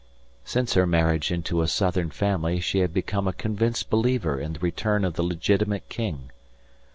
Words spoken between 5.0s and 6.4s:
of the legitimate king.